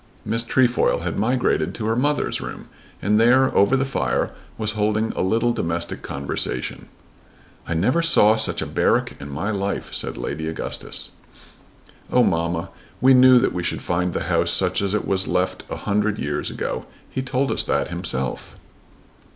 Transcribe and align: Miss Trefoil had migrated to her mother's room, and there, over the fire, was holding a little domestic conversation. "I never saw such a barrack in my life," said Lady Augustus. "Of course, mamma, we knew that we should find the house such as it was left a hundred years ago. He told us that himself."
Miss 0.25 0.41
Trefoil 0.41 1.01
had 1.01 1.19
migrated 1.19 1.75
to 1.75 1.85
her 1.85 1.95
mother's 1.95 2.41
room, 2.41 2.69
and 3.03 3.19
there, 3.19 3.55
over 3.55 3.77
the 3.77 3.85
fire, 3.85 4.31
was 4.57 4.71
holding 4.71 5.11
a 5.11 5.21
little 5.21 5.53
domestic 5.53 6.01
conversation. 6.01 6.87
"I 7.67 7.75
never 7.75 8.01
saw 8.01 8.35
such 8.35 8.63
a 8.63 8.65
barrack 8.65 9.15
in 9.19 9.29
my 9.29 9.51
life," 9.51 9.93
said 9.93 10.17
Lady 10.17 10.47
Augustus. 10.47 11.11
"Of 12.09 12.15
course, 12.15 12.27
mamma, 12.31 12.69
we 12.99 13.13
knew 13.13 13.37
that 13.37 13.53
we 13.53 13.61
should 13.61 13.83
find 13.83 14.13
the 14.13 14.21
house 14.23 14.49
such 14.49 14.81
as 14.81 14.95
it 14.95 15.05
was 15.07 15.27
left 15.27 15.65
a 15.69 15.75
hundred 15.75 16.17
years 16.17 16.49
ago. 16.49 16.87
He 17.07 17.21
told 17.21 17.51
us 17.51 17.61
that 17.65 17.89
himself." 17.89 18.55